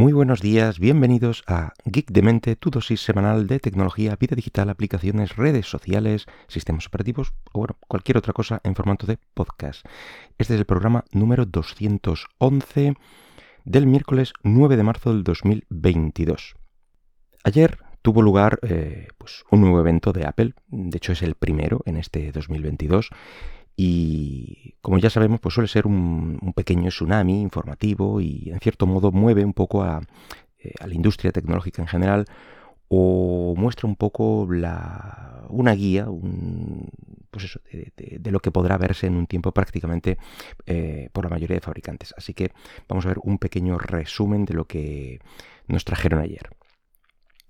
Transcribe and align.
Muy 0.00 0.14
buenos 0.14 0.40
días, 0.40 0.78
bienvenidos 0.78 1.44
a 1.46 1.74
Geek 1.84 2.10
de 2.10 2.22
Mente, 2.22 2.56
tu 2.56 2.70
dosis 2.70 3.02
semanal 3.02 3.46
de 3.46 3.60
tecnología, 3.60 4.16
vida 4.18 4.34
digital, 4.34 4.70
aplicaciones, 4.70 5.36
redes 5.36 5.66
sociales, 5.66 6.24
sistemas 6.48 6.86
operativos 6.86 7.34
o 7.52 7.58
bueno, 7.58 7.76
cualquier 7.86 8.16
otra 8.16 8.32
cosa 8.32 8.62
en 8.64 8.74
formato 8.74 9.06
de 9.06 9.18
podcast. 9.34 9.84
Este 10.38 10.54
es 10.54 10.60
el 10.60 10.64
programa 10.64 11.04
número 11.12 11.44
211 11.44 12.94
del 13.66 13.86
miércoles 13.86 14.32
9 14.42 14.78
de 14.78 14.82
marzo 14.82 15.12
del 15.12 15.22
2022. 15.22 16.54
Ayer 17.44 17.76
tuvo 18.00 18.22
lugar 18.22 18.58
eh, 18.62 19.08
pues, 19.18 19.44
un 19.50 19.60
nuevo 19.60 19.80
evento 19.80 20.14
de 20.14 20.26
Apple, 20.26 20.54
de 20.68 20.96
hecho 20.96 21.12
es 21.12 21.20
el 21.20 21.34
primero 21.34 21.82
en 21.84 21.98
este 21.98 22.32
2022 22.32 23.10
y 23.82 24.74
como 24.82 24.98
ya 24.98 25.08
sabemos, 25.08 25.40
pues 25.40 25.54
suele 25.54 25.66
ser 25.66 25.86
un, 25.86 26.52
pequeño 26.54 26.90
tsunami 26.90 27.40
informativo 27.40 28.20
y 28.20 28.50
en 28.50 28.60
cierto 28.60 28.86
modo 28.86 29.10
mueve 29.10 29.42
un 29.42 29.54
poco 29.54 29.82
a, 29.82 30.02
eh, 30.58 30.74
la 30.86 30.92
industria 30.92 31.32
tecnológica 31.32 31.80
en 31.80 31.88
general 31.88 32.26
o 32.88 33.54
muestra 33.56 33.88
un 33.88 33.96
poco 33.96 34.46
la, 34.50 35.46
una 35.48 35.72
guía 35.72 36.06
pues 37.30 37.58
de, 37.72 38.30
lo 38.30 38.40
que 38.40 38.50
podrá 38.50 38.76
verse 38.76 39.06
en 39.06 39.16
un 39.16 39.26
tiempo 39.26 39.50
prácticamente 39.52 40.18
eh, 40.66 41.08
por 41.14 41.24
la 41.24 41.30
mayoría 41.30 41.56
de 41.56 41.62
fabricantes. 41.62 42.12
Así 42.18 42.34
que 42.34 42.52
vamos 42.86 43.06
a 43.06 43.08
ver 43.08 43.18
un 43.22 43.38
pequeño 43.38 43.78
resumen 43.78 44.44
de 44.44 44.52
lo 44.52 44.66
que 44.66 45.20
nos 45.68 45.86
trajeron 45.86 46.20
ayer. 46.20 46.50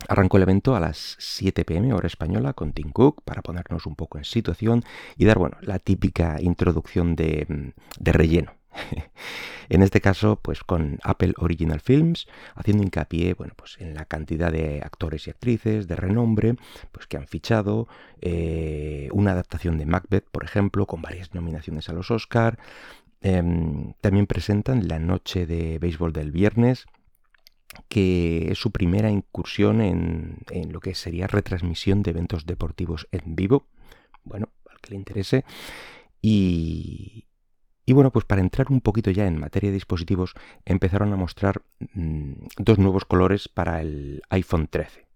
Arrancó 0.09 0.39
el 0.39 0.45
evento 0.45 0.75
a 0.75 0.81
las 0.81 1.17
7 1.19 1.65
pm 1.65 1.93
hora 1.93 2.07
española 2.07 2.53
con 2.53 2.73
Tim 2.73 2.91
Cook 2.91 3.23
para 3.23 3.43
ponernos 3.43 3.87
un 3.87 3.97
poco 3.97 4.19
en 4.19 4.25
situación 4.25 4.83
y 5.17 5.25
dar 5.25 5.39
bueno, 5.39 5.57
la 5.61 5.79
típica 5.79 6.41
introducción 6.41 7.15
de, 7.17 7.47
mm, 7.49 8.05
relleno. 8.05 8.55
en 9.69 9.83
este 9.83 10.01
caso, 10.01 10.39
pues 10.41 10.63
con 10.63 10.99
Apple 11.03 11.35
Original 11.37 11.81
Films, 11.81 12.27
haciendo 12.55 12.83
hincapié, 12.83 13.35
bueno, 13.35 13.53
pues 13.57 13.77
en 13.81 13.95
la 13.95 14.05
cantidad 14.05 14.51
de 14.51 14.81
actores 14.83 15.27
y 15.27 15.31
actrices 15.31 15.87
de 15.87 15.97
renombre, 15.97 16.55
pues 16.93 17.07
que 17.07 17.17
han 17.17 17.27
fichado, 17.27 17.89
eh, 18.21 19.09
una 19.13 19.33
adaptación 19.33 19.77
de 19.77 19.87
Macbeth, 19.87 20.29
por 20.31 20.45
ejemplo, 20.45 20.87
con 20.87 21.03
varias 21.03 21.35
nominaciones 21.35 21.89
a 21.89 21.93
los 21.93 22.11
Oscar. 22.11 22.59
Em, 23.23 23.93
también 24.01 24.27
presentan 24.27 24.89
la 24.89 24.99
noche 24.99 25.47
de 25.47 25.79
béisbol 25.79 26.13
del 26.13 26.31
viernes, 26.31 26.87
que 27.89 28.51
es 28.51 28.59
su 28.59 28.71
primera 28.71 29.11
incursión 29.11 29.81
en, 29.81 30.73
lo 30.73 30.81
que 30.81 30.95
sería 30.95 31.27
retransmisión 31.27 32.03
de 32.03 32.11
eventos 32.11 32.47
deportivos 32.47 33.09
en 33.13 33.37
vivo. 33.37 33.67
Bueno, 34.25 34.51
al 34.69 34.81
que 34.81 34.91
le 34.91 34.97
interese. 34.97 35.45
Y, 36.23 37.27
bueno, 37.87 38.13
pues 38.13 38.25
para 38.25 38.41
entrar 38.41 38.69
un 38.71 38.81
poquito 38.81 39.11
ya 39.11 39.27
en 39.27 39.39
materia 39.39 39.71
de 39.71 39.75
dispositivos, 39.75 40.35
empezaron 40.65 41.13
a 41.13 41.17
mostrar 41.17 41.63
mm, 41.95 42.33
dos 42.59 42.79
nuevos 42.79 43.05
colores 43.05 43.49
para 43.49 43.81
el 43.81 44.23
iPhone 44.31 44.69
13 44.69 45.07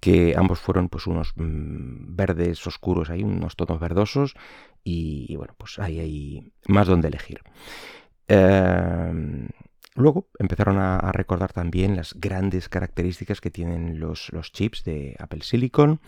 que 0.00 0.34
ambos 0.34 0.60
fueron 0.60 0.88
pues 0.88 1.06
unos 1.06 1.34
mm, 1.36 2.16
verdes 2.16 2.66
oscuros, 2.66 3.10
hay 3.10 3.22
unos 3.22 3.54
tonos 3.54 3.78
verdosos 3.78 4.34
y, 4.82 5.36
bueno, 5.36 5.54
pues 5.58 5.78
ahí 5.78 6.00
hay 6.00 6.52
más 6.66 6.88
donde 6.88 7.08
elegir. 7.08 7.42
Eh, 8.28 9.46
Luego 9.94 10.28
empezaron 10.38 10.78
a, 10.78 11.12
recordar 11.12 11.52
también 11.52 11.96
las 11.96 12.14
grandes 12.14 12.68
características 12.68 13.40
que 13.40 13.50
tienen 13.50 14.00
los, 14.00 14.30
chips 14.52 14.84
de 14.84 15.16
Apple 15.18 15.42
Silicon. 15.42 16.00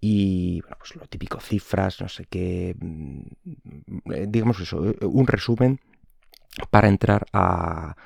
Y 0.00 0.60
bueno, 0.62 0.76
pues 0.78 0.94
lo 0.96 1.06
típico, 1.06 1.40
cifras, 1.40 2.00
no 2.00 2.08
sé 2.08 2.26
qué, 2.26 2.76
mm, 2.78 3.20
eh, 4.12 4.26
digamos 4.28 4.60
eso, 4.60 4.90
eh, 4.90 4.96
un 5.02 5.26
resumen 5.26 5.80
para 6.70 6.88
entrar 6.88 7.26
a, 7.32 7.96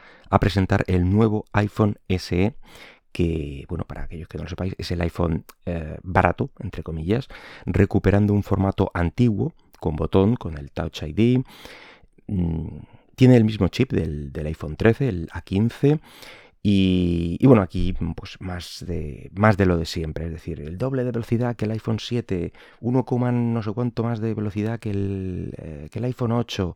presentar 0.40 0.84
el 0.86 1.10
nuevo 1.10 1.44
iPhone 1.52 1.98
SE 2.08 2.54
que, 3.12 3.66
bueno, 3.68 3.84
para 3.84 4.04
aquellos 4.04 4.28
que 4.28 4.38
no 4.38 4.44
lo 4.44 4.50
sepáis, 4.50 4.74
es 4.78 4.90
el 4.92 5.00
iPhone 5.00 5.44
eh, 5.66 5.98
barato, 6.02 6.50
entre 6.60 6.84
comillas, 6.84 7.28
recuperando 7.66 8.32
un 8.32 8.44
formato 8.44 8.90
antiguo, 8.94 9.52
con 9.80 9.96
botón, 9.96 10.36
con 10.36 10.56
el 10.56 10.70
Touch 10.70 11.02
ID, 11.02 11.42
mm, 12.28 12.78
tiene 13.20 13.36
el 13.36 13.44
mismo 13.44 13.68
chip 13.68 13.92
del, 13.92 14.32
iPhone 14.46 14.76
13, 14.76 15.08
el 15.10 15.28
A15. 15.28 16.00
Y, 16.62 17.38
bueno, 17.44 17.60
aquí 17.60 17.92
pues 18.16 18.38
más 18.40 18.82
de, 18.86 19.30
más 19.34 19.58
de 19.58 19.66
lo 19.66 19.76
de 19.76 19.84
siempre, 19.84 20.24
es 20.24 20.32
decir, 20.32 20.58
el 20.62 20.78
doble 20.78 21.04
de 21.04 21.10
velocidad 21.10 21.54
que 21.54 21.66
el 21.66 21.72
iPhone 21.72 21.98
7, 22.00 22.54
1, 22.80 23.06
no 23.32 23.62
sé 23.62 23.72
cuánto 23.72 24.04
más 24.04 24.20
de 24.20 24.32
velocidad 24.32 24.80
que 24.80 24.88
el, 24.88 25.52
eh, 25.58 25.90
el 25.92 26.04
iPhone 26.04 26.32
8, 26.32 26.74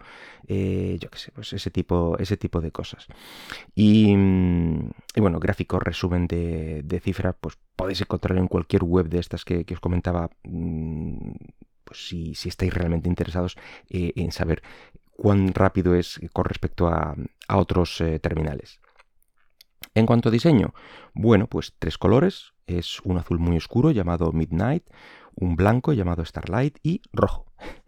eh, 0.49 0.99
yo 1.01 1.09
qué 1.09 1.19
sé, 1.19 1.33
pues 1.33 1.55
ese 1.55 1.71
tipo, 1.71 2.19
ese 2.19 2.37
tipo 2.37 2.61
de 2.61 2.73
cosas. 2.73 3.07
Y, 3.75 4.15
bueno, 5.17 5.41
gráfico 5.41 5.79
resumen 5.79 6.27
de, 6.27 7.01
cifras, 7.03 7.37
pues 7.41 7.57
podéis 7.75 8.03
encontrar 8.03 8.37
en 8.37 8.49
cualquier 8.49 8.85
web 8.85 9.09
de 9.09 9.19
estas 9.19 9.47
que, 9.47 9.65
os 9.73 9.81
comentaba, 9.81 10.29
mm, 10.43 11.31
pues 11.85 12.07
si, 12.07 12.35
si, 12.35 12.51
estáis 12.51 12.75
realmente 12.75 13.09
interesados 13.09 13.57
eh, 13.89 14.13
en 14.17 14.31
saber 14.31 14.63
cuán 15.17 15.55
rápido 15.55 15.95
es 15.95 16.21
con 16.33 16.45
respecto 16.45 16.89
a, 16.89 17.15
otros 17.49 18.01
eh, 18.01 18.19
terminales. 18.19 18.81
En 19.95 20.07
cuanto 20.07 20.29
a 20.29 20.33
diseño, 20.33 20.75
bueno, 21.15 21.47
pues 21.47 21.75
tres 21.79 21.99
colores. 21.99 22.53
Es 22.67 23.01
un 23.01 23.19
azul 23.19 23.39
muy 23.39 23.59
oscuro 23.59 23.91
llamado 23.91 24.33
Midnight, 24.33 24.85
un 25.35 25.55
blanco 25.55 25.93
llamado 25.93 26.25
Starlight 26.25 26.79
y 26.83 27.03
rojo. 27.13 27.47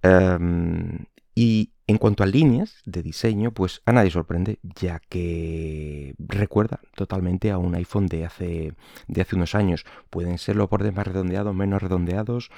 Em, 0.00 1.06
y 1.34 1.72
en 1.88 1.98
cuanto 1.98 2.22
a 2.22 2.26
líneas 2.26 2.82
de 2.84 3.02
diseño, 3.02 3.52
pues 3.52 3.80
a 3.86 3.92
nadie 3.92 4.10
sorprende, 4.10 4.60
ya 4.62 5.00
que 5.08 6.14
recuerda 6.18 6.80
totalmente 6.94 7.50
a 7.50 7.58
un 7.58 7.74
iPhone 7.74 8.06
de 8.06 8.24
hace, 8.26 8.74
de 9.08 9.20
hace 9.20 9.36
unos 9.36 9.54
años. 9.54 9.86
Pueden 10.10 10.38
ser 10.38 10.54
los 10.54 10.68
bordes 10.68 10.94
más 10.94 11.06
redondeados, 11.06 11.54
menos 11.54 11.82
redondeados, 11.82 12.50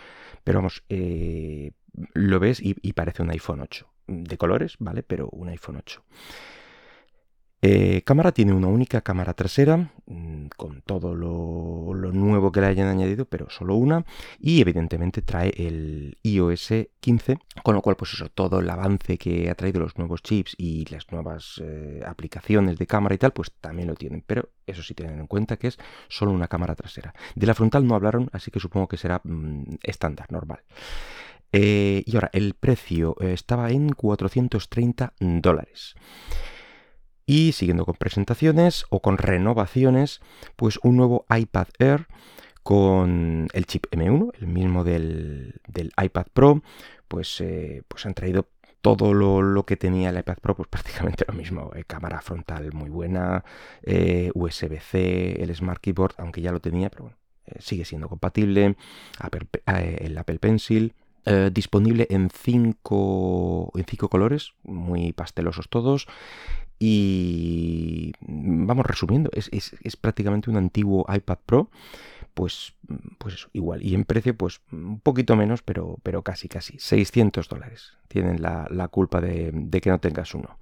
pero 0.44 0.58
vamos, 0.58 0.82
eh, 0.88 1.72
lo 2.12 2.40
ves 2.40 2.60
y, 2.62 2.92
parece 2.92 3.22
un 3.22 3.30
iPhone 3.30 3.60
8 3.60 3.89
de 4.10 4.36
colores, 4.36 4.76
¿vale? 4.78 5.02
Pero 5.02 5.28
un 5.30 5.48
iPhone 5.48 5.76
8. 5.76 6.02
Eh, 7.62 8.00
cámara 8.06 8.32
tiene 8.32 8.54
una 8.54 8.68
única 8.68 9.02
cámara 9.02 9.34
trasera, 9.34 9.92
mm, 10.06 10.46
con 10.56 10.80
todo 10.80 11.14
lo, 11.14 11.92
nuevo 12.12 12.50
que 12.50 12.60
le 12.60 12.66
hayan 12.66 12.88
añadido, 12.88 13.26
pero 13.26 13.50
solo 13.50 13.74
una. 13.76 14.04
Y 14.38 14.60
evidentemente 14.62 15.20
trae 15.20 15.52
el 15.56 16.16
iOS 16.22 16.72
15, 17.00 17.38
con 17.62 17.74
lo 17.74 17.82
cual, 17.82 17.96
pues 17.96 18.14
eso, 18.14 18.28
todo 18.30 18.60
el 18.60 18.70
avance 18.70 19.18
que 19.18 19.50
ha 19.50 19.54
traído 19.54 19.80
los 19.80 19.98
nuevos 19.98 20.22
chips 20.22 20.54
y 20.56 20.86
las 20.86 21.10
nuevas 21.12 21.60
eh, 21.62 22.02
aplicaciones 22.06 22.78
de 22.78 22.86
cámara 22.86 23.14
y 23.14 23.18
tal, 23.18 23.32
pues 23.32 23.52
también 23.60 23.88
lo 23.88 23.94
tienen. 23.94 24.24
Pero 24.26 24.48
eso 24.66 24.82
sí, 24.82 24.94
tienen 24.94 25.20
en 25.20 25.26
cuenta 25.26 25.56
que 25.58 25.68
es 25.68 25.78
solo 26.08 26.32
una 26.32 26.48
cámara 26.48 26.74
trasera. 26.74 27.14
De 27.34 27.46
la 27.46 27.54
frontal 27.54 27.86
no 27.86 27.94
hablaron, 27.94 28.30
así 28.32 28.50
que 28.50 28.58
supongo 28.60 28.88
que 28.88 28.96
será 28.96 29.20
mm, 29.22 29.76
estándar, 29.82 30.32
normal. 30.32 30.60
Eh, 31.52 32.02
y 32.06 32.14
ahora, 32.14 32.30
el 32.32 32.54
precio 32.54 33.16
eh, 33.20 33.32
estaba 33.32 33.70
en 33.70 33.90
430 33.90 35.14
dólares. 35.18 35.94
Y 37.26 37.52
siguiendo 37.52 37.84
con 37.84 37.94
presentaciones 37.94 38.84
o 38.90 39.00
con 39.00 39.18
renovaciones, 39.18 40.20
pues 40.56 40.78
un 40.82 40.96
nuevo 40.96 41.26
iPad 41.30 41.68
Air 41.78 42.06
con 42.62 43.48
el 43.52 43.66
chip 43.66 43.86
M1, 43.90 44.32
el 44.40 44.46
mismo 44.46 44.84
del, 44.84 45.60
iPad 46.02 46.26
Pro, 46.32 46.62
pues, 47.08 47.40
eh, 47.40 47.82
pues 47.88 48.06
han 48.06 48.14
traído 48.14 48.48
todo 48.80 49.14
lo, 49.14 49.64
que 49.64 49.76
tenía 49.76 50.10
el 50.10 50.18
iPad 50.18 50.38
Pro, 50.40 50.56
pues 50.56 50.68
prácticamente 50.70 51.24
lo 51.28 51.34
mismo. 51.34 51.70
cámara 51.86 52.20
frontal 52.20 52.72
muy 52.72 52.90
buena, 52.90 53.44
USB-C, 54.34 55.42
el 55.42 55.54
Smart 55.54 55.80
Keyboard, 55.80 56.14
aunque 56.18 56.40
ya 56.40 56.52
lo 56.52 56.60
tenía, 56.60 56.90
pero 56.90 57.04
bueno, 57.04 57.16
sigue 57.58 57.84
siendo 57.84 58.08
compatible, 58.08 58.76
el 59.66 60.18
Apple 60.18 60.38
Pencil, 60.38 60.94
eh, 61.26 61.50
disponible 61.52 62.06
en 62.10 62.30
cinco, 62.30 63.70
en 63.74 63.84
cinco 63.84 64.08
colores, 64.08 64.52
muy 64.62 65.12
pastelosos 65.12 65.68
todos. 65.68 66.06
Y 66.78 68.12
vamos 68.20 68.86
resumiendo, 68.86 69.30
es, 69.34 69.50
prácticamente 70.00 70.48
un 70.48 70.56
antiguo 70.56 71.04
iPad 71.14 71.38
Pro, 71.44 71.70
pues, 72.32 72.74
pues 73.18 73.48
igual. 73.52 73.82
Y 73.82 73.94
en 73.94 74.04
precio, 74.04 74.34
pues 74.34 74.62
un 74.72 74.98
poquito 75.00 75.36
menos, 75.36 75.60
pero, 75.62 75.98
pero 76.02 76.22
casi, 76.22 76.48
casi. 76.48 76.78
600 76.78 77.50
dólares. 77.50 77.92
Tienen 78.08 78.40
la, 78.40 78.88
culpa 78.88 79.20
de, 79.20 79.52
que 79.82 79.90
no 79.90 80.00
tengas 80.00 80.34
uno. 80.34 80.58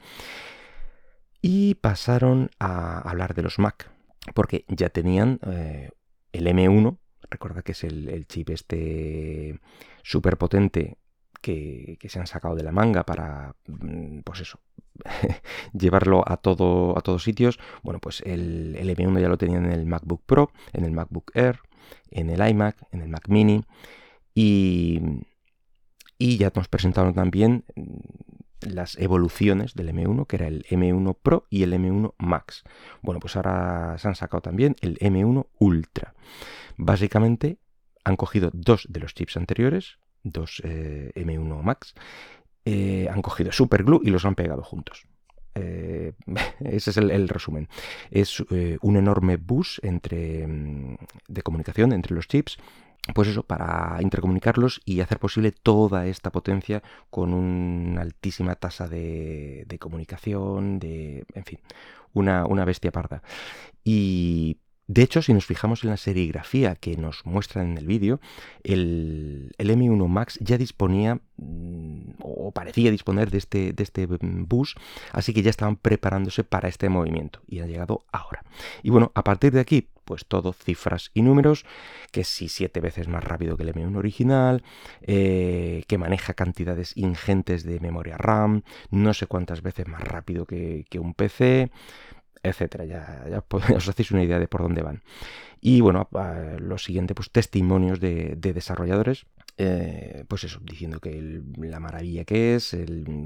Y 1.41 1.77
pasaron 1.77 2.51
a 2.59 2.99
hablar 3.09 3.35
de 3.35 3.43
los 3.43 3.61
Mac, 3.61 3.89
porque 4.35 4.65
ya 4.67 4.89
tenían 4.89 5.39
eh, 5.47 5.91
el 6.33 6.49
M1, 6.49 6.99
Recuerda 7.31 7.63
que 7.63 7.73
es 7.73 7.85
el, 7.85 8.27
chip 8.27 8.51
este 8.51 9.61
súper 10.09 10.39
potente 10.39 10.97
que, 11.43 11.99
se 12.09 12.19
han 12.19 12.27
sacado 12.27 12.57
de 12.57 12.63
la 12.63 12.73
manga 12.73 13.05
para, 13.05 13.55
mm, 13.67 14.21
pues 14.21 14.41
eso, 14.41 14.59
llevarlo 15.73 16.25
a, 16.27 16.39
todo, 16.39 16.97
a 16.97 17.03
todos 17.03 17.23
sitios. 17.23 17.59
Bueno, 17.83 18.01
pues 18.01 18.23
el, 18.23 18.75
M1 18.77 19.21
ya 19.21 19.29
lo 19.29 19.37
tenían 19.37 19.67
en 19.67 19.73
el 19.73 19.85
MacBook 19.85 20.23
Pro, 20.25 20.51
en 20.73 20.85
el 20.87 20.93
MacBook 20.93 21.31
Air, 21.35 21.61
en 22.11 22.31
el 22.31 22.49
iMac, 22.49 22.77
en 22.91 23.03
el 23.03 23.11
Mac 23.11 23.29
Mini 23.29 23.65
y, 24.35 25.01
y 26.17 26.39
ya 26.39 26.51
nos 26.55 26.69
presentaron 26.69 27.13
también 27.13 27.65
las 28.63 28.97
evoluciones 28.99 29.75
del 29.75 29.91
M1, 29.91 30.27
que 30.27 30.37
era 30.37 30.49
el 30.49 30.65
M1 30.71 31.19
Pro 31.23 31.47
y 31.51 31.65
el 31.65 31.75
M1 31.75 32.15
Max. 32.19 32.65
Bueno, 33.03 33.21
pues 33.21 33.37
ahora 33.37 33.97
se 33.99 34.09
han 34.09 34.15
sacado 34.15 34.41
también 34.41 34.75
el 34.81 34.99
M1 35.01 35.49
Ultra. 35.59 36.15
Básicamente 36.79 37.59
han 38.09 38.17
cogido 38.17 38.51
dos 38.55 38.87
de 38.89 39.01
los 39.01 39.15
chips 39.15 39.37
anteriores, 39.37 39.99
dos 40.23 40.63
eh, 40.65 41.13
M1 41.15 41.63
Max, 41.63 41.95
eh, 42.65 43.07
han 43.11 43.23
cogido 43.23 43.53
Superglue 43.53 44.01
y 44.03 44.11
los 44.11 44.25
han 44.25 44.35
pegado 44.35 44.63
juntos. 44.63 45.07
Eh, 45.55 46.13
ese 46.61 46.91
es 46.91 46.97
el, 46.97 47.29
resumen. 47.29 47.69
Es 48.11 48.41
un 48.41 48.97
enorme 48.97 49.37
bus 49.37 49.81
entre, 49.83 50.47
mm, 50.47 50.97
de 51.29 51.43
comunicación 51.43 51.93
entre 51.93 52.15
los 52.15 52.29
chips 52.29 52.57
pues 53.15 53.29
eso, 53.29 53.43
para 53.43 53.97
intercomunicarlos 54.03 54.83
y 54.85 55.01
hacer 55.01 55.19
posible 55.19 55.51
toda 55.53 56.07
esta 56.07 56.31
potencia 56.31 56.83
con 57.09 57.33
una 57.33 58.03
altísima 58.03 58.55
tasa 58.55 58.87
de, 58.87 59.79
comunicación, 59.81 60.79
de, 60.79 61.25
en 61.33 61.45
fin, 61.45 61.59
una, 62.13 62.45
una 62.45 62.67
bestia 62.67 62.93
parda. 62.93 63.23
Y 63.83 64.59
de 64.89 65.03
hecho, 65.03 65.21
si 65.21 65.35
nos 65.35 65.45
fijamos 65.45 65.85
en 65.85 65.91
la 65.91 65.99
serigrafía 65.99 66.75
que 66.75 66.97
nos 66.97 67.27
muestran 67.27 67.73
en 67.73 67.79
el 67.79 67.87
vídeo, 67.87 68.21
el, 68.65 69.53
M1 69.59 70.09
Max 70.09 70.39
ya 70.41 70.57
disponía 70.57 71.21
mm, 71.37 72.13
o 72.23 72.53
parecía 72.53 72.91
disponer 72.91 73.31
de 73.31 73.37
este, 73.37 73.75
de 73.75 73.83
este 73.83 74.07
bus, 74.07 74.77
así 75.13 75.35
que 75.35 75.43
ya 75.43 75.51
estaban 75.51 75.77
preparándose 75.77 76.43
para 76.43 76.71
este 76.71 76.89
movimiento 76.89 77.43
y 77.47 77.61
ha 77.61 77.67
llegado 77.67 78.07
ahora. 78.13 78.43
Y 78.83 78.89
bueno, 78.89 79.13
a 79.15 79.23
partir 79.25 79.53
de 79.53 79.61
aquí, 79.61 79.89
pues 80.07 80.25
todo 80.25 80.55
cifras 80.55 81.11
y 81.13 81.21
números, 81.21 81.67
que 82.11 82.25
si 82.25 82.49
siete 82.49 82.81
veces 82.81 83.09
más 83.09 83.23
rápido 83.23 83.59
que 83.59 83.65
el 83.65 83.75
M1 83.75 83.95
original, 83.95 84.63
eh, 85.03 85.85
que 85.87 85.99
maneja 85.99 86.33
cantidades 86.33 86.97
ingentes 86.97 87.63
de 87.63 87.79
memoria 87.79 88.17
RAM, 88.17 88.63
no 88.91 89.13
sé 89.13 89.27
cuántas 89.27 89.61
veces 89.61 89.87
más 89.87 90.01
rápido 90.01 90.47
que, 90.47 90.87
que 90.89 90.99
un 90.99 91.13
PC 91.13 91.71
etcétera. 92.43 92.85
Ya, 92.85 93.45
os 93.77 93.89
hacéis 93.89 94.11
una 94.11 94.23
idea 94.23 94.39
de 94.39 94.49
por 94.49 94.63
dónde 94.63 94.83
van. 94.83 95.03
Y 95.61 95.81
bueno, 95.81 96.09
lo 96.59 96.79
siguiente, 96.79 97.15
pues 97.15 97.31
testimonios 97.31 98.01
de, 98.01 98.37
desarrolladores, 98.37 99.27
eh, 99.57 100.25
pues 100.29 100.45
eso, 100.45 100.61
diciendo 100.63 101.01
que 101.01 101.43
la 101.57 101.81
maravilla 101.81 102.25
que 102.25 102.55
es, 102.55 102.77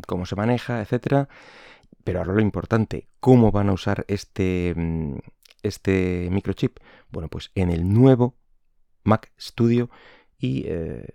cómo 0.06 0.24
se 0.26 0.36
maneja, 0.36 0.80
etcétera. 0.80 1.28
Pero 2.04 2.20
ahora 2.20 2.32
lo 2.32 2.40
importante, 2.40 3.08
¿cómo 3.20 3.52
van 3.52 3.68
a 3.68 3.72
usar 3.72 4.04
este, 4.08 4.74
mm, 4.74 5.18
este 5.62 6.28
microchip? 6.30 6.78
Bueno, 7.10 7.28
pues 7.28 7.50
en 7.54 7.70
el 7.70 7.92
nuevo 7.92 8.36
Mac 9.04 9.30
Studio 9.38 9.90
y 10.38 10.64
eh, 10.66 11.06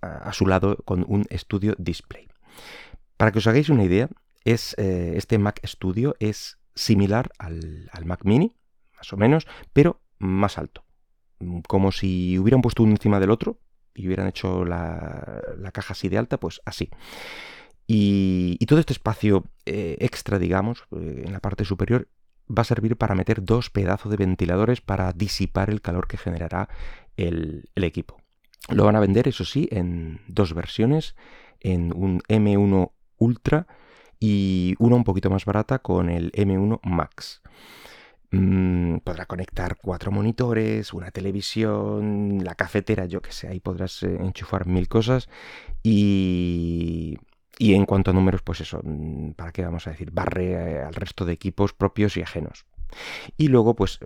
a, 0.00 0.32
su 0.32 0.46
lado 0.46 0.76
con 0.84 1.04
un 1.06 1.26
Studio 1.30 1.74
Display. 1.78 2.28
Para 3.16 3.30
que 3.30 3.38
os 3.38 3.46
hagáis 3.46 3.68
una 3.68 3.84
idea, 3.84 4.08
es, 4.44 4.74
eh, 4.78 5.14
este 5.16 5.38
Mac 5.38 5.60
Studio 5.64 6.16
es 6.18 6.58
similar 6.74 7.30
al, 7.38 7.88
Mac 8.04 8.24
mini, 8.24 8.56
más 8.96 9.12
o 9.12 9.16
menos, 9.16 9.46
pero 9.72 10.00
más 10.18 10.58
alto. 10.58 10.84
Como 11.66 11.92
si 11.92 12.38
hubieran 12.38 12.62
puesto 12.62 12.82
uno 12.82 12.92
encima 12.92 13.18
del 13.20 13.30
otro 13.30 13.58
y 13.94 14.06
hubieran 14.06 14.28
hecho 14.28 14.64
la, 14.64 15.42
caja 15.72 15.92
así 15.92 16.08
de 16.08 16.18
alta, 16.18 16.38
pues 16.38 16.60
así. 16.64 16.90
Y, 17.86 18.64
todo 18.66 18.78
este 18.78 18.92
espacio 18.92 19.44
eh, 19.66 19.96
extra, 20.00 20.38
digamos, 20.38 20.84
eh, 20.92 21.24
en 21.26 21.32
la 21.32 21.40
parte 21.40 21.64
superior, 21.64 22.08
va 22.48 22.62
a 22.62 22.64
servir 22.64 22.96
para 22.96 23.14
meter 23.14 23.44
dos 23.44 23.70
pedazos 23.70 24.10
de 24.10 24.16
ventiladores 24.16 24.80
para 24.80 25.12
disipar 25.12 25.68
el 25.68 25.80
calor 25.80 26.06
que 26.06 26.16
generará 26.16 26.68
el, 27.16 27.70
el 27.74 27.84
equipo. 27.84 28.16
Lo 28.68 28.84
van 28.84 28.96
a 28.96 29.00
vender, 29.00 29.28
eso 29.28 29.44
sí, 29.44 29.68
en 29.72 30.20
dos 30.28 30.54
versiones, 30.54 31.16
en 31.60 31.92
un 31.94 32.20
M1 32.28 32.92
Ultra 33.16 33.66
y 34.22 34.76
una 34.78 34.94
un 34.94 35.02
poquito 35.02 35.30
más 35.30 35.44
barata 35.44 35.80
con 35.80 36.08
el 36.08 36.30
M1 36.30 36.78
Max. 36.84 37.42
Mm, 38.30 38.98
podrá 38.98 39.26
conectar 39.26 39.76
cuatro 39.76 40.12
monitores, 40.12 40.94
una 40.94 41.10
televisión, 41.10 42.38
la 42.44 42.54
cafetera, 42.54 43.06
yo 43.06 43.20
que 43.20 43.32
sé, 43.32 43.48
ahí 43.48 43.58
podrás 43.58 44.04
eh, 44.04 44.16
enchufar 44.20 44.66
mil 44.66 44.88
cosas 44.88 45.28
y, 45.82 47.18
y 47.58 47.74
en 47.74 47.84
cuanto 47.84 48.12
a 48.12 48.14
números, 48.14 48.42
pues 48.42 48.60
eso, 48.60 48.80
mm, 48.84 49.32
¿para 49.32 49.50
qué 49.50 49.64
vamos 49.64 49.88
a 49.88 49.90
decir? 49.90 50.12
Barre 50.12 50.52
eh, 50.52 50.82
al 50.82 50.94
resto 50.94 51.24
de 51.24 51.32
equipos 51.32 51.72
propios 51.72 52.16
y 52.16 52.22
ajenos. 52.22 52.64
Y 53.36 53.48
luego, 53.48 53.74
pues 53.74 53.98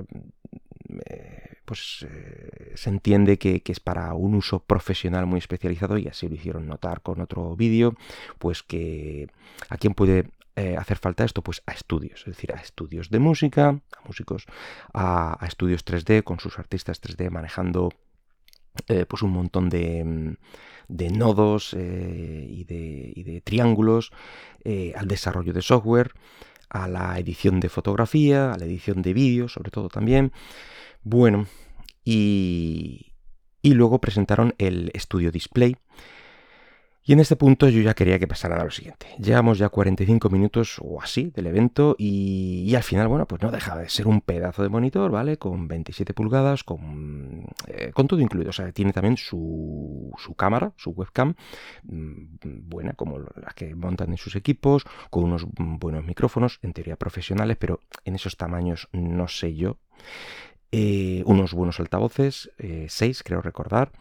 eh, 1.04 1.35
pues 1.66 2.06
eh, 2.08 2.72
se 2.74 2.88
entiende 2.88 3.38
que, 3.38 3.62
es 3.66 3.80
para 3.80 4.14
un 4.14 4.34
uso 4.34 4.60
profesional 4.60 5.26
muy 5.26 5.38
especializado 5.38 5.98
y 5.98 6.08
así 6.08 6.28
lo 6.28 6.34
hicieron 6.34 6.66
notar 6.66 7.02
con 7.02 7.20
otro 7.20 7.54
vídeo, 7.56 7.94
pues 8.38 8.62
que 8.62 9.28
a 9.68 9.76
quién 9.76 9.92
puede 9.92 10.30
eh, 10.54 10.76
hacer 10.78 10.96
falta 10.96 11.24
esto, 11.24 11.42
pues 11.42 11.62
a 11.66 11.72
estudios, 11.72 12.20
es 12.20 12.36
decir, 12.36 12.52
a 12.52 12.60
estudios 12.60 13.10
de 13.10 13.18
música, 13.18 13.68
a 13.68 14.06
músicos, 14.06 14.46
a, 14.94 15.38
estudios 15.46 15.84
3D 15.84 16.22
con 16.22 16.40
sus 16.40 16.58
artistas 16.58 17.02
3D 17.02 17.30
manejando 17.30 17.90
pues 19.08 19.22
un 19.22 19.30
montón 19.30 19.70
de, 19.70 20.36
de 20.88 21.10
nodos 21.10 21.72
y 21.72 22.64
de, 22.64 23.12
y, 23.16 23.22
de, 23.22 23.40
triángulos, 23.40 24.12
al 24.94 25.08
desarrollo 25.08 25.54
de 25.54 25.62
software, 25.62 26.12
a 26.68 26.86
la 26.86 27.18
edición 27.18 27.58
de 27.58 27.70
fotografía, 27.70 28.52
a 28.52 28.58
la 28.58 28.66
edición 28.66 29.00
de 29.00 29.14
vídeo, 29.14 29.48
sobre 29.48 29.70
todo 29.70 29.88
también. 29.88 30.32
Bueno, 31.08 31.46
y, 32.02 33.12
luego 33.62 34.00
presentaron 34.00 34.56
el 34.58 34.90
Studio 34.96 35.30
Display, 35.30 35.76
y 37.04 37.12
en 37.12 37.20
este 37.20 37.36
punto 37.36 37.68
yo 37.68 37.80
ya 37.80 37.94
quería 37.94 38.18
que 38.18 38.26
pasaran 38.26 38.58
a 38.58 38.64
lo 38.64 38.72
siguiente. 38.72 39.06
Llevamos 39.20 39.58
ya 39.58 39.68
45 39.68 40.28
minutos 40.30 40.80
o 40.82 41.00
así 41.00 41.30
del 41.30 41.46
evento 41.46 41.94
y, 41.96 42.74
al 42.74 42.82
final, 42.82 43.06
bueno, 43.06 43.24
pues 43.28 43.40
no 43.40 43.52
deja 43.52 43.78
de 43.78 43.88
ser 43.88 44.08
un 44.08 44.20
pedazo 44.20 44.64
de 44.64 44.68
monitor, 44.68 45.12
¿vale? 45.12 45.38
Con 45.38 45.68
27 45.68 46.12
pulgadas, 46.12 46.64
con, 46.64 47.46
eh, 47.68 47.92
con 47.94 48.08
todo 48.08 48.18
incluido. 48.18 48.50
O 48.50 48.52
sea, 48.52 48.72
tiene 48.72 48.92
también 48.92 49.16
su, 49.16 50.12
su 50.18 50.34
cámara, 50.34 50.72
su 50.76 50.90
webcam, 50.90 51.36
mm, 51.84 52.68
buena 52.68 52.94
como 52.94 53.20
las 53.20 53.54
que 53.54 53.76
montan 53.76 54.10
en 54.10 54.16
sus 54.16 54.34
equipos, 54.34 54.82
con 55.10 55.22
unos 55.22 55.46
buenos 55.56 56.04
micrófonos, 56.04 56.58
en 56.62 56.72
teoría 56.72 56.96
profesionales, 56.96 57.56
pero 57.60 57.78
en 58.04 58.16
esos 58.16 58.36
tamaños 58.36 58.88
no 58.90 59.28
sé 59.28 59.54
yo. 59.54 59.78
Eh, 60.72 61.22
unos 61.26 61.52
buenos 61.52 61.78
altavoces, 61.80 62.50
6 62.58 63.00
eh, 63.00 63.22
creo 63.24 63.40
recordar 63.40 63.92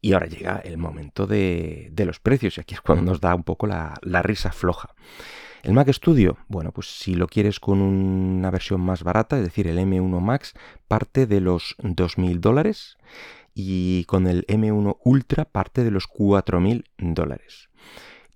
y 0.00 0.12
ahora 0.14 0.26
llega 0.26 0.56
el 0.64 0.78
momento 0.78 1.26
de, 1.26 1.92
los 1.96 2.20
precios 2.20 2.56
y 2.56 2.60
aquí 2.60 2.74
es 2.74 2.80
cuando 2.80 3.04
nos 3.04 3.20
da 3.20 3.34
un 3.34 3.44
poco 3.44 3.66
la, 3.66 3.98
risa 4.22 4.52
floja. 4.52 4.94
El 5.62 5.74
Mac 5.74 5.92
Studio, 5.92 6.38
bueno, 6.48 6.72
pues 6.72 6.86
si 6.86 7.14
lo 7.14 7.26
quieres 7.26 7.60
con 7.60 7.82
una 7.82 8.50
versión 8.50 8.80
más 8.80 9.02
barata, 9.02 9.36
es 9.36 9.44
decir, 9.44 9.66
el 9.66 9.78
M1 9.78 10.20
Max, 10.20 10.54
parte 10.88 11.26
de 11.26 11.40
los 11.40 11.76
2.000 11.78 12.40
dólares 12.40 12.96
y 13.52 14.04
con 14.04 14.26
el 14.26 14.46
M1 14.46 14.96
Ultra 15.04 15.44
parte 15.44 15.84
de 15.84 15.90
los 15.90 16.08
4.000 16.08 16.84
dólares. 16.96 17.68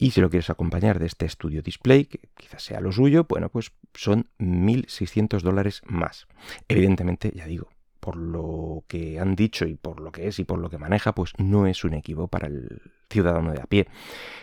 Y 0.04 0.10
si 0.10 0.20
lo 0.20 0.28
quieres 0.28 0.50
acompañar 0.50 0.98
de 0.98 1.06
este 1.06 1.26
Studio 1.26 1.62
Display, 1.62 2.04
que 2.04 2.20
quizás 2.36 2.62
sea 2.62 2.78
lo 2.78 2.92
suyo, 2.92 3.24
bueno, 3.26 3.48
pues 3.48 3.72
son 3.94 4.28
1.600 4.38 5.40
dólares 5.40 5.80
más. 5.86 6.26
Evidentemente, 6.68 7.32
ya 7.34 7.46
digo, 7.46 7.70
por 8.00 8.16
lo 8.16 8.84
que 8.86 9.18
han 9.18 9.34
dicho 9.34 9.64
y 9.64 9.76
por 9.76 10.00
lo 10.00 10.12
que 10.12 10.28
es 10.28 10.38
y 10.38 10.44
por 10.44 10.58
lo 10.58 10.68
que 10.68 10.76
maneja, 10.76 11.14
pues 11.14 11.32
no 11.38 11.66
es 11.66 11.84
un 11.84 11.94
equipo 11.94 12.28
para 12.28 12.48
el 12.48 12.82
ciudadano 13.08 13.52
de 13.52 13.62
a 13.62 13.64
pie. 13.64 13.88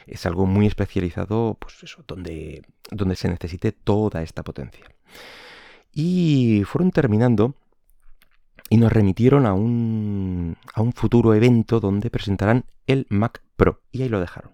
Es 0.07 0.25
algo 0.25 0.47
muy 0.47 0.65
especializado, 0.65 1.57
pues 1.59 1.83
eso, 1.83 2.03
donde, 2.07 2.63
donde 2.89 3.15
se 3.15 3.29
necesite 3.29 3.71
toda 3.71 4.23
esta 4.23 4.41
potencia. 4.41 4.85
Y 5.93 6.63
fueron 6.65 6.89
terminando 6.89 7.53
y 8.67 8.77
nos 8.77 8.91
remitieron 8.91 9.45
a 9.45 9.53
un, 9.53 10.57
a 10.73 10.81
un 10.81 10.93
futuro 10.93 11.35
evento 11.35 11.79
donde 11.79 12.09
presentarán 12.09 12.65
el 12.87 13.05
Mac 13.09 13.43
Pro. 13.57 13.83
Y 13.91 14.01
ahí 14.01 14.09
lo 14.09 14.19
dejaron. 14.19 14.53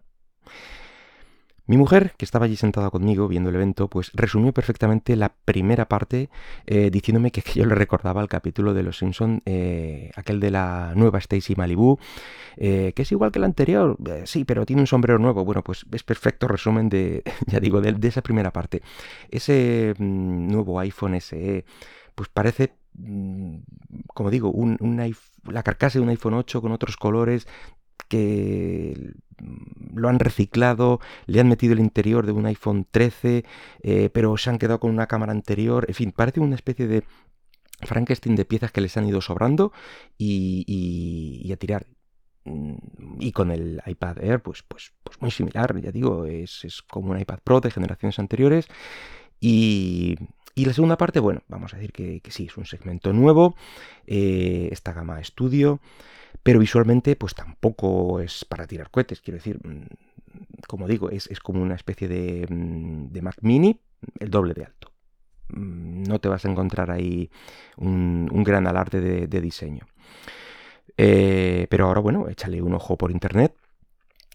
Mi 1.68 1.76
mujer, 1.76 2.14
que 2.18 2.24
estaba 2.24 2.46
allí 2.46 2.56
sentada 2.56 2.90
conmigo 2.90 3.28
viendo 3.28 3.50
el 3.50 3.56
evento, 3.56 3.90
pues 3.90 4.12
resumió 4.14 4.54
perfectamente 4.54 5.18
la 5.18 5.34
primera 5.34 5.90
parte 5.90 6.30
eh, 6.66 6.90
diciéndome 6.90 7.32
que, 7.32 7.44
yo 7.56 7.66
le 7.66 7.76
recordaba 7.76 8.22
el 8.22 8.30
capítulo 8.30 8.74
de 8.74 8.84
Los 8.84 9.00
Simpson, 9.00 9.42
eh, 9.46 10.12
aquel 10.16 10.40
de 10.40 10.52
la 10.52 10.94
nueva 10.96 11.20
Stacy 11.20 11.56
Malibu, 11.56 12.00
eh, 12.56 12.94
que 12.96 13.02
es 13.02 13.12
igual 13.12 13.34
que 13.34 13.40
el 13.40 13.44
anterior, 13.46 13.98
sí, 14.24 14.46
pero 14.46 14.66
tiene 14.66 14.82
un 14.82 14.88
sombrero 14.88 15.20
nuevo. 15.20 15.44
Bueno, 15.44 15.62
pues 15.62 15.86
es 15.92 16.04
perfecto 16.04 16.48
resumen 16.48 16.88
de, 16.88 17.24
ya 17.48 17.60
digo, 17.60 17.82
de, 17.82 18.08
esa 18.08 18.22
primera 18.22 18.54
parte. 18.54 18.82
Ese 19.30 19.94
mm, 19.98 20.48
nuevo 20.48 20.80
iPhone 20.80 21.20
SE, 21.20 21.66
pues 22.16 22.30
parece 22.30 22.76
mm, 22.94 23.58
como 24.14 24.32
digo, 24.32 24.52
un, 24.52 24.78
la 25.44 25.64
carcasa 25.64 26.00
de 26.00 26.04
un 26.04 26.10
iPhone 26.10 26.36
8 26.36 26.62
con 26.62 26.72
otros 26.72 26.96
colores, 26.96 27.46
que 28.08 29.14
lo 29.98 30.10
han 30.10 30.20
reciclado, 30.20 31.00
le 31.26 31.40
han 31.40 31.48
metido 31.48 31.74
el 31.74 31.80
interior 31.80 32.26
de 32.26 32.32
un 32.32 32.46
iPhone 32.46 32.88
13, 32.90 33.44
eh, 33.84 34.10
pero 34.14 34.38
se 34.38 34.50
han 34.50 34.58
quedado 34.58 34.80
con 34.80 34.92
una 34.92 35.08
cámara 35.08 35.32
anterior, 35.32 35.86
en 35.88 35.96
fin, 35.96 36.12
parece 36.12 36.40
una 36.40 36.56
especie 36.56 36.88
de 36.88 37.04
Frankenstein 37.82 38.36
de 38.36 38.46
piezas 38.46 38.72
que 38.72 38.82
les 38.82 38.98
han 38.98 39.08
ido 39.08 39.22
sobrando 39.22 39.72
y, 40.18 41.50
a 41.52 41.58
tirar. 41.58 41.88
Mm, 42.46 42.76
y 43.20 43.32
con 43.32 43.52
el 43.52 43.82
iPad 43.86 44.24
Air, 44.24 44.42
pues, 44.42 44.64
pues, 44.64 44.94
pues 45.04 45.22
muy 45.22 45.32
similar, 45.32 45.80
ya 45.82 45.92
digo, 45.92 46.26
es, 46.26 46.64
es 46.64 46.82
como 46.82 47.12
un 47.12 47.20
iPad 47.20 47.40
Pro 47.44 47.62
de 47.62 47.72
generaciones 47.72 48.20
anteriores. 48.20 48.68
Y, 49.40 50.18
y 50.58 50.66
la 50.66 50.74
segunda 50.74 50.98
parte, 50.98 51.20
bueno, 51.20 51.44
vamos 51.48 51.76
a 51.76 51.78
decir 51.78 51.92
que, 51.92 52.20
sí, 52.32 52.48
es 52.48 52.58
un 52.58 52.66
segmento 52.66 53.14
nuevo, 53.14 53.56
eh, 54.08 54.70
esta 54.72 54.92
gama 54.92 55.20
estudio, 55.20 55.80
pero 56.48 56.60
visualmente 56.60 57.18
pues 57.18 57.36
tampoco 57.36 58.22
es 58.22 58.46
para 58.46 58.66
tirar 58.66 58.90
cohetes, 58.90 59.20
quiero 59.20 59.36
decir, 59.36 59.60
mm, 59.68 59.86
como 60.66 60.88
digo, 60.88 61.10
es, 61.10 61.28
como 61.42 61.62
una 61.62 61.76
especie 61.76 62.08
de, 62.08 62.48
mm, 62.50 63.08
de, 63.12 63.22
Mac 63.22 63.36
mini, 63.42 63.82
el 64.18 64.32
doble 64.32 64.54
de 64.54 64.64
alto. 64.64 64.94
Mm, 65.50 66.04
no 66.04 66.20
te 66.22 66.30
vas 66.30 66.46
a 66.46 66.50
encontrar 66.50 66.90
ahí 66.90 67.30
un, 67.76 68.30
gran 68.46 68.66
alarde 68.66 69.28
de, 69.28 69.42
diseño. 69.42 69.88
Eh, 70.96 71.68
pero 71.70 71.88
ahora, 71.88 72.00
bueno, 72.00 72.30
échale 72.30 72.62
un 72.62 72.76
ojo 72.76 72.98
por 72.98 73.12
internet 73.12 73.54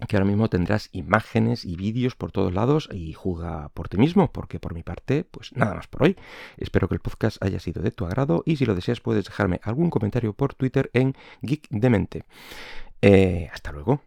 que 0.09 0.17
ahora 0.17 0.27
mismo 0.27 0.49
tendrás 0.49 0.89
imágenes 0.93 1.65
y 1.65 1.77
vídeos 1.77 2.17
por 2.17 2.33
todos 2.33 2.53
lados 2.53 2.89
y 2.93 3.13
juega 3.13 3.69
por 3.71 3.89
ti 3.89 3.99
mismo, 3.99 4.33
porque 4.33 4.59
por 4.59 4.75
mi 4.75 4.83
parte, 4.83 5.25
pues 5.25 5.55
nada 5.55 5.75
más 5.75 5.87
por 5.87 6.05
hoy. 6.05 6.17
Espero 6.57 6.89
que 6.89 6.95
el 6.95 7.01
podcast 7.01 7.43
haya 7.43 7.61
sido 7.61 7.83
de 7.83 7.91
tu 7.91 8.05
agrado 8.05 8.43
y 8.47 8.57
si 8.57 8.67
lo 8.67 8.75
deseas 8.75 9.01
puedes 9.01 9.25
dejarme 9.25 9.61
algún 9.63 9.91
comentario 9.91 10.33
por 10.33 10.55
Twitter 10.55 10.91
en 10.95 11.15
Geek 11.43 11.69
Demente. 11.71 12.25
Eh, 13.01 13.49
hasta 13.53 13.73
luego. 13.73 14.01